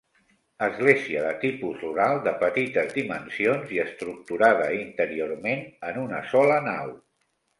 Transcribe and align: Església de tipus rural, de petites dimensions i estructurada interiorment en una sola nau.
Església 0.67 1.19
de 1.25 1.33
tipus 1.43 1.75
rural, 1.87 2.15
de 2.27 2.31
petites 2.43 2.95
dimensions 2.95 3.75
i 3.77 3.79
estructurada 3.83 4.69
interiorment 4.79 5.61
en 5.91 6.03
una 6.05 6.23
sola 6.35 6.57
nau. 6.73 6.91